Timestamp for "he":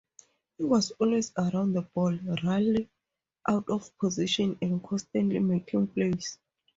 0.57-0.63